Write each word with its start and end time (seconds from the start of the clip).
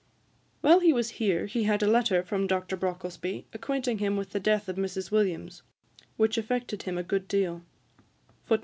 While 0.61 0.79
he 0.79 0.91
was 0.93 1.09
here 1.21 1.45
he 1.45 1.65
had 1.65 1.83
a 1.83 1.87
letter 1.87 2.23
from 2.23 2.47
Dr. 2.47 2.75
Brocklesby, 2.75 3.45
acquainting 3.53 3.99
him 3.99 4.17
of 4.17 4.31
the 4.31 4.39
death 4.39 4.67
of 4.67 4.75
Mrs. 4.75 5.11
Williams, 5.11 5.61
which 6.17 6.39
affected 6.39 6.81
him 6.81 6.97
a 6.97 7.03
good 7.03 7.27
deal. 7.27 7.61